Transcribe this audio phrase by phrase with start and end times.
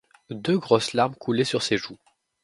[0.31, 1.99] Deux grosses larmes coulaient sur ses joues.